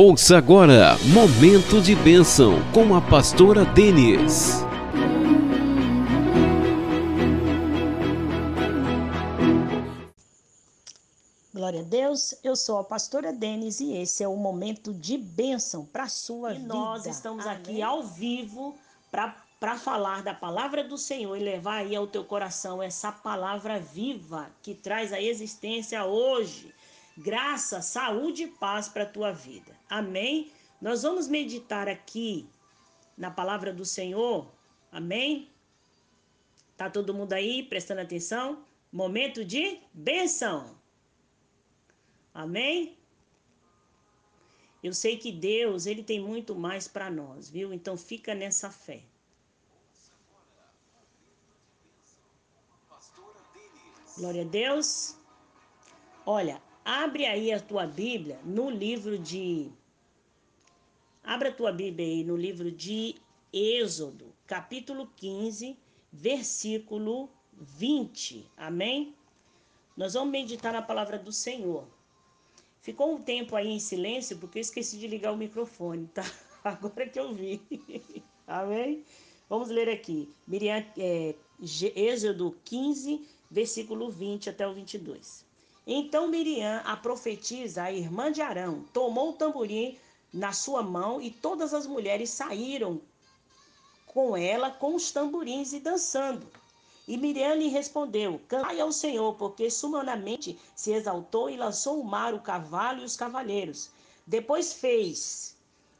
[0.00, 4.64] Ouça agora Momento de Bênção com a pastora Denise.
[11.52, 15.84] Glória a Deus, eu sou a pastora Denise e esse é o momento de bênção
[15.84, 16.68] para a sua e vida.
[16.68, 17.58] Nós estamos Amém.
[17.58, 18.78] aqui ao vivo
[19.10, 24.48] para falar da palavra do Senhor e levar aí ao teu coração essa palavra viva
[24.62, 26.72] que traz a existência hoje
[27.16, 29.77] graça, saúde e paz para a tua vida.
[29.88, 30.52] Amém?
[30.80, 32.48] Nós vamos meditar aqui
[33.16, 34.50] na palavra do Senhor.
[34.92, 35.50] Amém?
[36.76, 38.64] Tá todo mundo aí prestando atenção?
[38.92, 40.78] Momento de benção.
[42.32, 42.96] Amém?
[44.82, 47.72] Eu sei que Deus, ele tem muito mais para nós, viu?
[47.72, 49.02] Então fica nessa fé.
[54.16, 55.16] Glória a Deus.
[56.24, 59.70] Olha, Abre aí a tua Bíblia no livro de.
[61.22, 63.14] Abra a tua Bíblia aí no livro de
[63.52, 65.76] Êxodo, capítulo 15,
[66.10, 68.50] versículo 20.
[68.56, 69.14] Amém?
[69.94, 71.86] Nós vamos meditar na palavra do Senhor.
[72.80, 76.24] Ficou um tempo aí em silêncio porque eu esqueci de ligar o microfone, tá?
[76.64, 77.60] Agora que eu vi.
[78.48, 79.04] Amém?
[79.46, 80.32] Vamos ler aqui.
[80.46, 81.34] Miriam, é,
[81.94, 85.47] Êxodo 15, versículo 20 até o 22.
[85.90, 89.96] Então Miriam, a profetisa, a irmã de Arão, tomou o tamborim
[90.30, 93.00] na sua mão e todas as mulheres saíram
[94.06, 96.46] com ela com os tamborins e dançando.
[97.06, 102.34] E Miriam lhe respondeu: Cantai ao Senhor, porque sumanamente se exaltou e lançou o mar
[102.34, 103.90] o cavalo e os cavaleiros.
[104.26, 105.56] Depois fez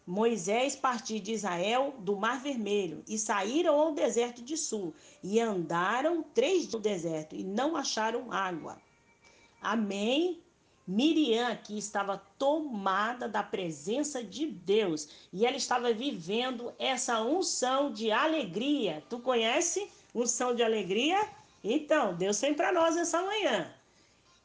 [0.07, 6.23] Moisés partir de Israel do Mar Vermelho e saíram ao deserto de Sul e andaram
[6.35, 8.77] três dias no deserto e não acharam água.
[9.61, 10.43] Amém?
[10.87, 18.11] Miriam aqui estava tomada da presença de Deus e ela estava vivendo essa unção de
[18.11, 19.03] alegria.
[19.11, 21.29] Tu conhece unção de alegria?
[21.63, 23.71] Então, Deus tem para nós essa manhã.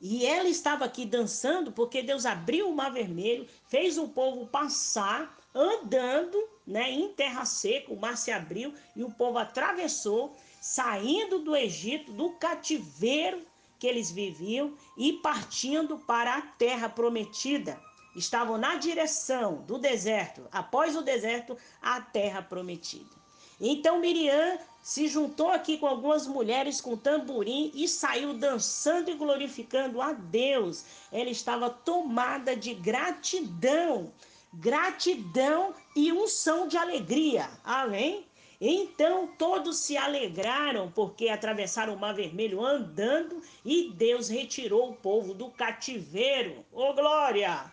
[0.01, 5.37] E ela estava aqui dançando porque Deus abriu o mar vermelho, fez o povo passar
[5.55, 11.55] andando, né, em terra seca, o mar se abriu e o povo atravessou, saindo do
[11.55, 13.41] Egito, do cativeiro
[13.83, 17.77] que eles viviam e partindo para a terra prometida.
[18.15, 23.13] Estavam na direção do deserto, após o deserto, a terra prometida.
[23.59, 30.01] Então Miriam se juntou aqui com algumas mulheres com tamborim e saiu dançando e glorificando
[30.01, 30.85] a Deus.
[31.11, 34.13] Ela estava tomada de gratidão,
[34.53, 37.49] gratidão e unção de alegria.
[37.65, 38.25] Amém?
[38.59, 45.33] Então todos se alegraram porque atravessaram o Mar Vermelho andando e Deus retirou o povo
[45.33, 46.65] do cativeiro.
[46.71, 47.71] Ô oh, glória!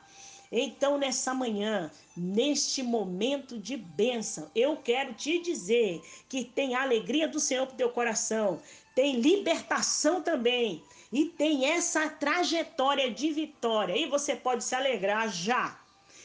[0.53, 7.29] Então, nessa manhã, neste momento de bênção, eu quero te dizer que tem a alegria
[7.29, 8.61] do Senhor para o teu coração,
[8.93, 13.97] tem libertação também, e tem essa trajetória de vitória.
[13.97, 15.80] E você pode se alegrar já.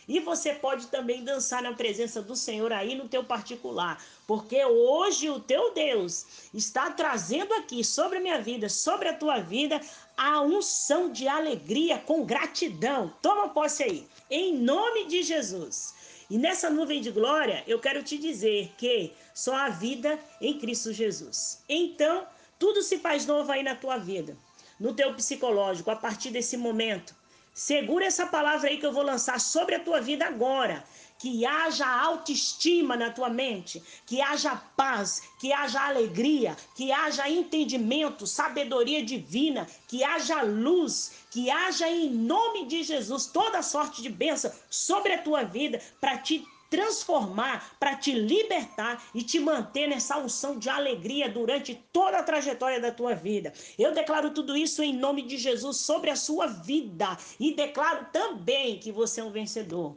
[0.08, 5.30] E você pode também dançar na presença do Senhor aí no teu particular, porque hoje
[5.30, 9.82] o teu Deus está trazendo aqui sobre a minha vida, sobre a tua vida,
[10.16, 13.12] a unção de alegria com gratidão.
[13.22, 15.94] Toma posse aí, em nome de Jesus.
[16.30, 20.92] E nessa nuvem de glória, eu quero te dizer que só há vida em Cristo
[20.92, 21.64] Jesus.
[21.70, 22.26] Então,
[22.58, 24.36] tudo se faz novo aí na tua vida,
[24.80, 27.16] no teu psicológico, a partir desse momento.
[27.56, 30.84] Segura essa palavra aí que eu vou lançar sobre a tua vida agora.
[31.18, 38.28] Que haja autoestima na tua mente, que haja paz, que haja alegria, que haja entendimento,
[38.28, 44.52] sabedoria divina, que haja luz, que haja em nome de Jesus toda sorte de bênção
[44.70, 50.58] sobre a tua vida para te transformar, para te libertar e te manter nessa unção
[50.58, 53.54] de alegria durante toda a trajetória da tua vida.
[53.78, 58.80] Eu declaro tudo isso em nome de Jesus sobre a sua vida e declaro também
[58.80, 59.96] que você é um vencedor.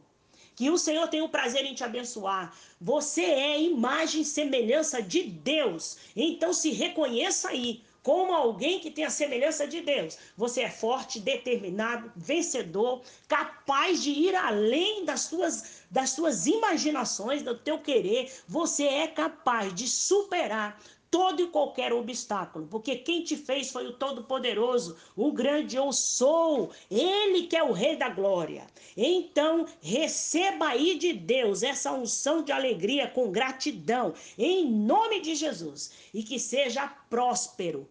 [0.55, 2.53] Que o Senhor tem o prazer em te abençoar.
[2.81, 5.99] Você é imagem e semelhança de Deus.
[6.17, 10.17] Então se reconheça aí como alguém que tem a semelhança de Deus.
[10.35, 17.55] Você é forte, determinado, vencedor, capaz de ir além das suas, das suas imaginações, do
[17.55, 18.33] teu querer.
[18.49, 23.93] Você é capaz de superar todo e qualquer obstáculo, porque quem te fez foi o
[23.93, 28.67] Todo-Poderoso, o grande eu sou, ele que é o Rei da Glória.
[28.97, 35.93] Então, receba aí de Deus essa unção de alegria com gratidão, em nome de Jesus,
[36.15, 37.87] e que seja próspero,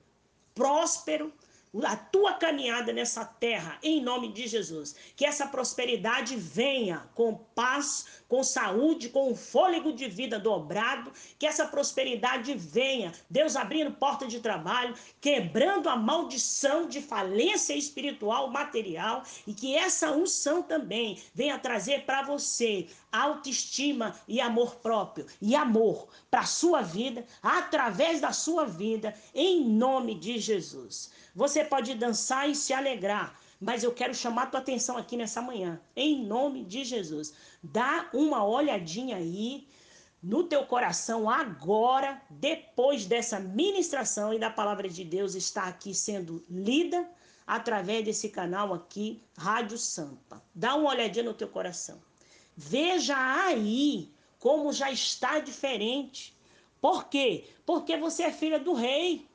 [0.57, 1.31] próspero
[1.86, 4.95] a tua caminhada nessa terra, em nome de Jesus.
[5.15, 11.12] Que essa prosperidade venha com paz, com saúde, com um fôlego de vida dobrado.
[11.39, 18.50] Que essa prosperidade venha, Deus abrindo porta de trabalho, quebrando a maldição de falência espiritual,
[18.50, 19.24] material.
[19.45, 26.07] E que essa unção também venha trazer para você autoestima e amor próprio e amor
[26.30, 31.12] para a sua vida, através da sua vida, em nome de Jesus.
[31.35, 35.80] Você pode dançar e se alegrar, mas eu quero chamar tua atenção aqui nessa manhã,
[35.95, 37.33] em nome de Jesus.
[37.62, 39.68] Dá uma olhadinha aí
[40.21, 46.44] no teu coração agora, depois dessa ministração e da palavra de Deus está aqui sendo
[46.50, 47.07] lida
[47.45, 50.44] através desse canal aqui, Rádio Sampa.
[50.54, 52.01] Dá uma olhadinha no teu coração.
[52.56, 53.15] Veja
[53.45, 56.36] aí como já está diferente.
[56.81, 57.45] Por quê?
[57.65, 59.27] Porque você é filha do rei.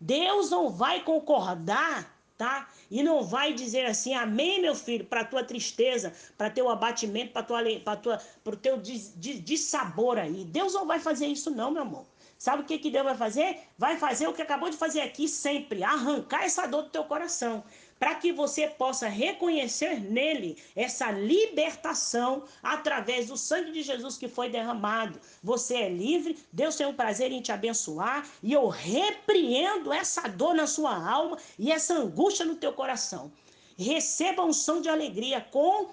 [0.00, 2.66] Deus não vai concordar, tá?
[2.90, 7.42] E não vai dizer assim, amém, meu filho, para tua tristeza, para teu abatimento, para
[7.42, 10.46] tua, para tua, para o teu dissabor aí.
[10.46, 12.06] Deus não vai fazer isso não, meu amor.
[12.38, 13.58] Sabe o que, que Deus vai fazer?
[13.76, 17.62] Vai fazer o que acabou de fazer aqui sempre, arrancar essa dor do teu coração
[18.00, 24.48] para que você possa reconhecer nele essa libertação através do sangue de Jesus que foi
[24.48, 25.20] derramado.
[25.42, 30.54] Você é livre, Deus tem o prazer em te abençoar e eu repreendo essa dor
[30.54, 33.30] na sua alma e essa angústia no teu coração.
[33.76, 35.90] Receba um som de alegria com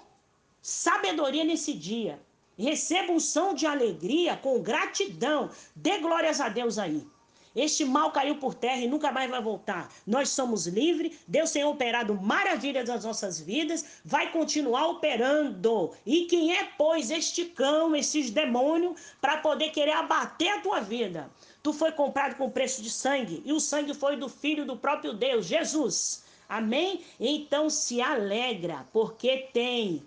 [0.62, 2.18] sabedoria nesse dia.
[2.56, 5.50] Receba um som de alegria com gratidão.
[5.76, 7.06] Dê glórias a Deus aí.
[7.54, 9.90] Este mal caiu por terra e nunca mais vai voltar.
[10.06, 15.92] Nós somos livres, Deus tem operado maravilhas nas nossas vidas, vai continuar operando.
[16.06, 21.30] E quem é, pois, este cão, esses demônios, para poder querer abater a tua vida?
[21.62, 25.12] Tu foi comprado com preço de sangue, e o sangue foi do Filho do próprio
[25.12, 26.24] Deus, Jesus.
[26.48, 27.04] Amém?
[27.20, 30.02] Então se alegra, porque tem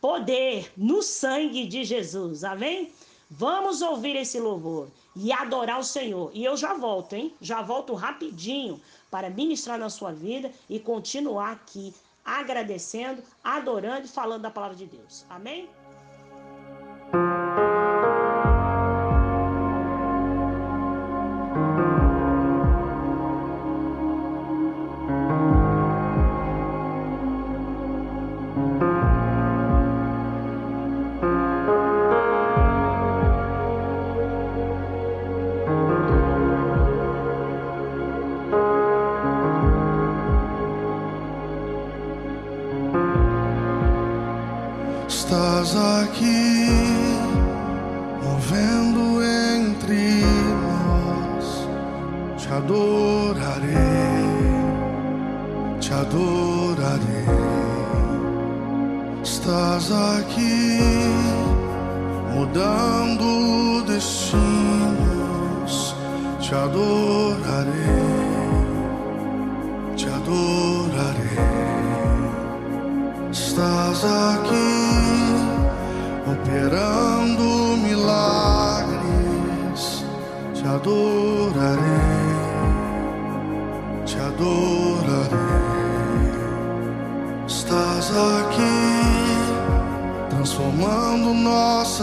[0.00, 2.44] poder no sangue de Jesus.
[2.44, 2.92] Amém?
[3.30, 6.30] Vamos ouvir esse louvor e adorar o Senhor.
[6.34, 7.34] E eu já volto, hein?
[7.40, 8.80] Já volto rapidinho
[9.10, 11.94] para ministrar na sua vida e continuar aqui
[12.24, 15.24] agradecendo, adorando e falando da palavra de Deus.
[15.28, 15.68] Amém?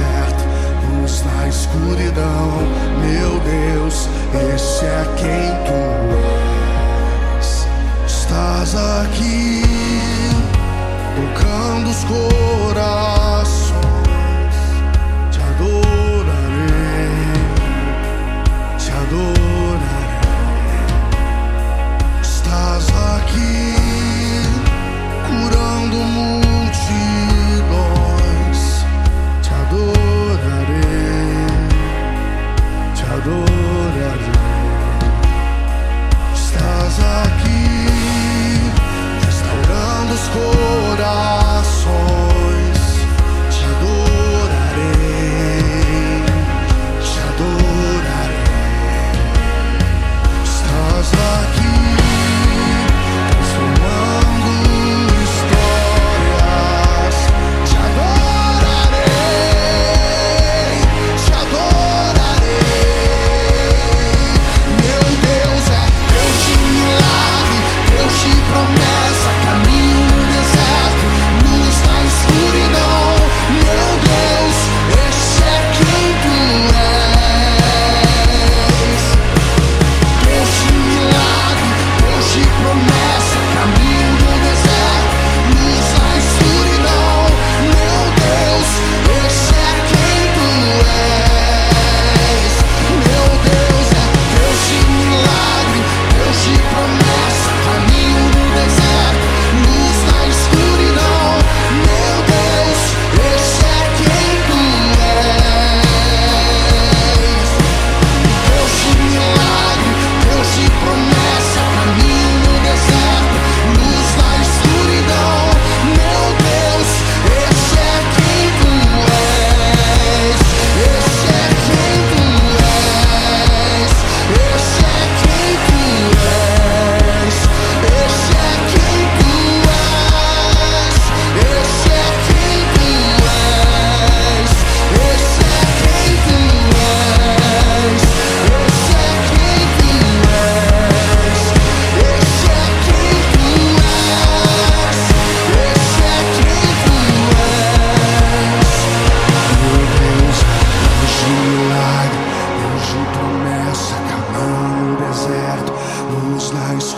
[0.00, 0.44] deserto,
[0.88, 2.50] luz na escuridão,
[3.00, 4.08] meu Deus,
[4.54, 5.80] esse é quem tu
[7.36, 7.66] és.
[8.06, 9.62] Estás aqui,
[11.16, 13.59] tocando os corações.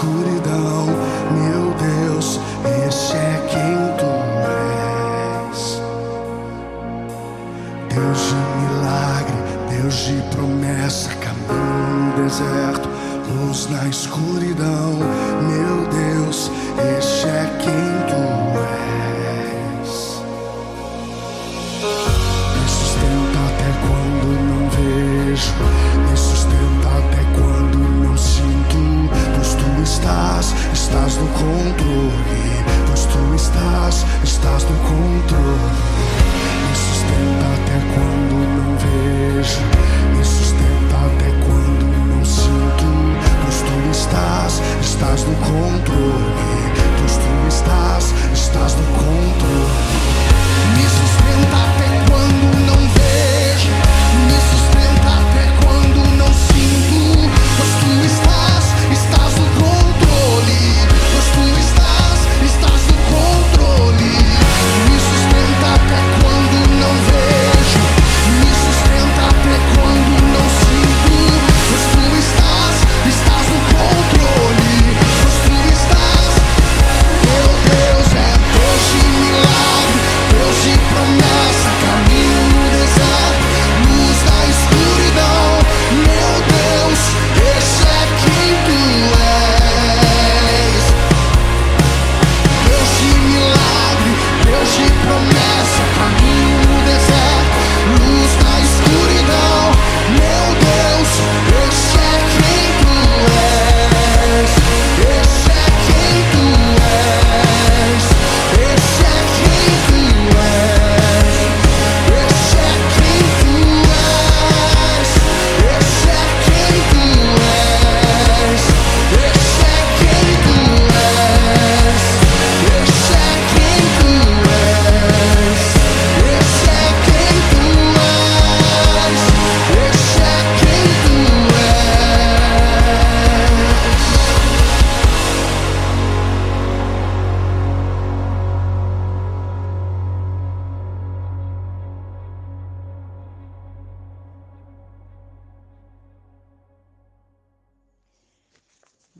[0.02, 0.41] could it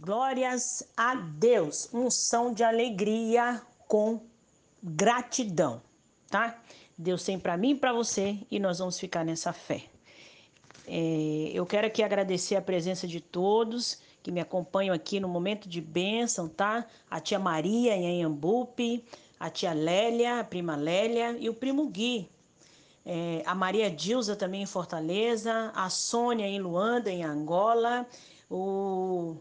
[0.05, 1.89] Glórias a Deus.
[1.95, 4.21] Unção de alegria com
[4.83, 5.81] gratidão,
[6.29, 6.61] tá?
[6.99, 9.85] Deus tem para mim e para você e nós vamos ficar nessa fé.
[10.89, 15.69] É, eu quero aqui agradecer a presença de todos que me acompanham aqui no momento
[15.69, 16.85] de bênção, tá?
[17.09, 19.05] A tia Maria em Anhambupe,
[19.39, 22.29] a tia Lélia, a prima Lélia e o primo Gui.
[23.07, 28.05] É, a Maria Dilza também em Fortaleza, a Sônia em Luanda, em Angola,
[28.51, 29.37] o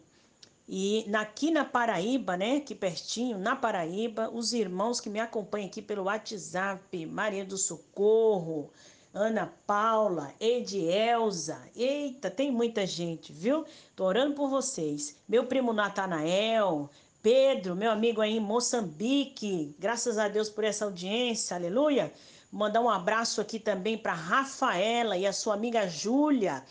[0.74, 5.82] e aqui na Paraíba, né, aqui pertinho, na Paraíba, os irmãos que me acompanham aqui
[5.82, 8.72] pelo WhatsApp, Maria do Socorro,
[9.14, 13.66] Ana Paula, Edielza, eita, tem muita gente, viu?
[13.98, 15.18] Tô orando por vocês.
[15.28, 16.90] Meu primo Natanael,
[17.22, 22.14] Pedro, meu amigo aí em Moçambique, graças a Deus por essa audiência, aleluia.
[22.50, 26.64] Mandar um abraço aqui também para Rafaela e a sua amiga Júlia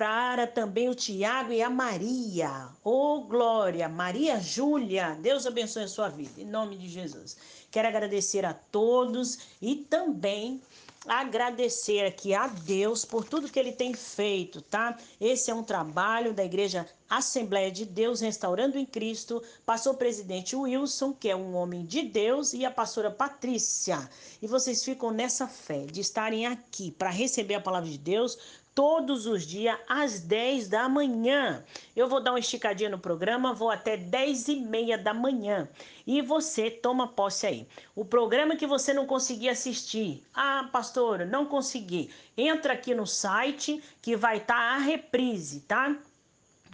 [0.00, 2.68] para também o Tiago e a Maria.
[2.82, 3.86] Ô, oh, glória!
[3.86, 7.36] Maria Júlia, Deus abençoe a sua vida, em nome de Jesus.
[7.70, 10.62] Quero agradecer a todos e também
[11.06, 14.98] agradecer aqui a Deus por tudo que ele tem feito, tá?
[15.20, 21.12] Esse é um trabalho da Igreja Assembleia de Deus Restaurando em Cristo, pastor presidente Wilson,
[21.12, 24.08] que é um homem de Deus, e a pastora Patrícia.
[24.40, 29.26] E vocês ficam nessa fé de estarem aqui para receber a palavra de Deus todos
[29.26, 31.62] os dias às 10 da manhã.
[31.94, 35.68] Eu vou dar uma esticadinha no programa, vou até 10 e meia da manhã.
[36.06, 37.68] E você toma posse aí.
[37.94, 42.08] O programa que você não conseguir assistir, ah, pastora, não consegui.
[42.34, 45.94] Entra aqui no site que vai estar tá a reprise, tá?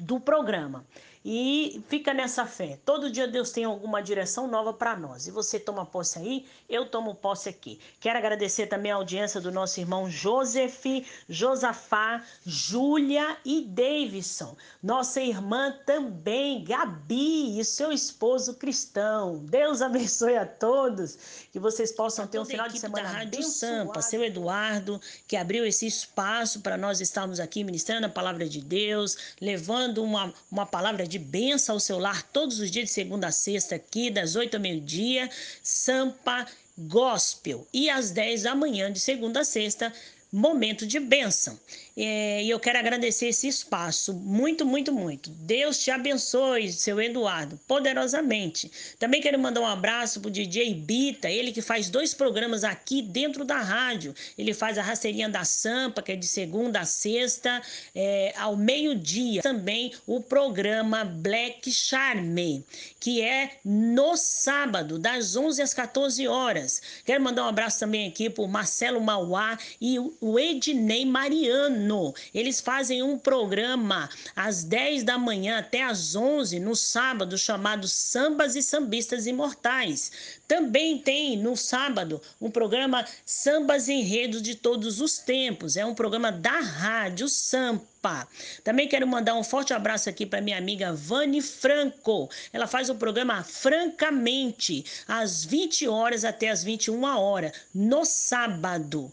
[0.01, 0.87] Do programa.
[1.28, 2.78] E fica nessa fé.
[2.85, 5.26] Todo dia Deus tem alguma direção nova para nós.
[5.26, 7.80] E você toma posse aí, eu tomo posse aqui.
[7.99, 10.85] Quero agradecer também a audiência do nosso irmão Joseph,
[11.28, 14.56] Josafá, Júlia e Davidson.
[14.80, 19.38] Nossa irmã também, Gabi, e seu esposo cristão.
[19.38, 21.49] Deus abençoe a todos.
[21.50, 25.66] Que vocês possam ter um final de semana da Rádio Sampa, seu Eduardo, que abriu
[25.66, 31.04] esse espaço para nós estarmos aqui ministrando a palavra de Deus, levando uma, uma palavra
[31.04, 34.54] de bênção ao seu lar todos os dias de segunda a sexta aqui, das oito
[34.56, 35.30] ao meio-dia,
[35.62, 36.46] Sampa
[36.78, 37.66] Gospel.
[37.73, 39.92] E às dez da manhã, de segunda a sexta,
[40.32, 41.58] momento de bênção.
[41.99, 44.12] É, e eu quero agradecer esse espaço.
[44.12, 45.31] Muito, muito, muito.
[45.31, 48.71] Deus te abençoe, seu Eduardo, poderosamente.
[48.99, 53.47] Também quero mandar um abraço pro DJ Bita, ele que faz dois programas aqui dentro
[53.47, 54.15] da rádio.
[54.37, 57.62] Ele faz a Rasteirinha da Sampa, que é de segunda a sexta,
[57.95, 59.41] é, ao meio-dia.
[59.41, 62.62] Também o programa Black Charme,
[63.00, 66.83] que é no sábado, das 11 às 14 horas.
[67.07, 71.86] Quero mandar um abraço também aqui pro Marcelo Mauá e o Ednei Mariano.
[72.35, 78.57] Eles fazem um programa às 10 da manhã até às 11 no sábado chamado Sambas
[78.57, 80.11] e Sambistas Imortais.
[80.49, 85.77] Também tem no sábado um programa Sambas Enredos de Todos os Tempos.
[85.77, 88.27] É um programa da Rádio Sampa.
[88.62, 92.31] Também quero mandar um forte abraço aqui para minha amiga Vani Franco.
[92.53, 99.12] Ela faz o programa Francamente, às 20 horas até às 21 horas, no sábado.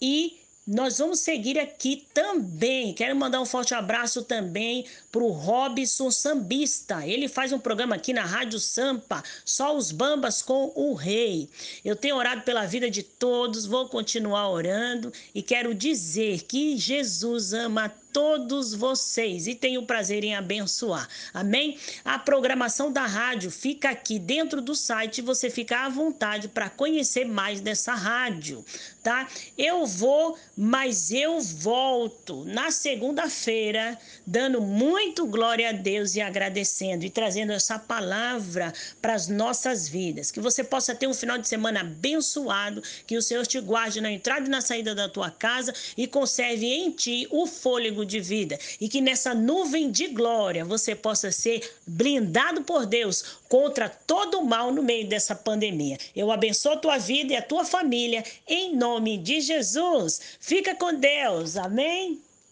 [0.00, 2.92] E nós vamos seguir aqui também.
[2.92, 7.06] Quero mandar um forte abraço também para o Robson Sambista.
[7.06, 11.48] Ele faz um programa aqui na Rádio Sampa, Só os Bambas com o Rei.
[11.82, 17.54] Eu tenho orado pela vida de todos, vou continuar orando e quero dizer que Jesus
[17.54, 21.08] ama todos vocês e tenho prazer em abençoar.
[21.32, 21.78] Amém?
[22.04, 27.26] A programação da rádio fica aqui dentro do site, você fica à vontade para conhecer
[27.26, 28.64] mais dessa rádio,
[29.02, 29.28] tá?
[29.56, 37.10] Eu vou, mas eu volto na segunda-feira, dando muito glória a Deus e agradecendo e
[37.10, 40.30] trazendo essa palavra para as nossas vidas.
[40.30, 44.10] Que você possa ter um final de semana abençoado, que o Senhor te guarde na
[44.10, 47.46] entrada e na saída da tua casa e conserve em ti o
[48.04, 53.88] de vida e que nessa nuvem de glória você possa ser blindado por Deus contra
[53.88, 55.98] todo o mal no meio dessa pandemia.
[56.14, 60.20] Eu abençoo a tua vida e a tua família em nome de Jesus.
[60.40, 61.56] Fica com Deus.
[61.56, 62.20] Amém.